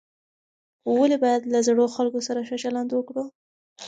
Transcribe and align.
ولې 0.99 1.17
باید 1.23 1.41
له 1.53 1.59
زړو 1.67 1.85
خلکو 1.95 2.19
سره 2.27 2.39
ښه 2.47 2.55
چلند 2.63 2.89
وکړو؟ 2.93 3.23